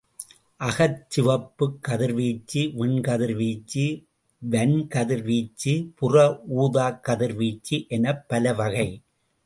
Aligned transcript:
அகச் 0.61 1.01
சிவப்புக் 1.07 1.75
கதிர்வீச்சு, 1.83 2.61
விண்கதிர் 2.79 3.35
வீச்சு, 3.35 3.85
வன் 4.41 4.87
கதிர் 4.87 5.23
வீச்சு, 5.23 5.73
புற 5.95 6.15
ஊதாக் 6.57 7.01
கதிர்வீச்சு 7.03 7.85
எனப் 7.89 8.25
பலவகை. 8.29 8.89